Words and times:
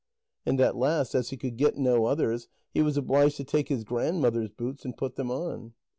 And 0.47 0.59
at 0.59 0.75
last, 0.75 1.13
as 1.13 1.29
he 1.29 1.37
could 1.37 1.57
get 1.57 1.77
no 1.77 2.05
others, 2.07 2.47
he 2.73 2.81
was 2.81 2.97
obliged 2.97 3.37
to 3.37 3.43
take 3.43 3.69
his 3.69 3.83
grandmother's 3.83 4.49
boots 4.49 4.83
and 4.83 4.97
put 4.97 5.15
them 5.15 5.29
on. 5.29 5.73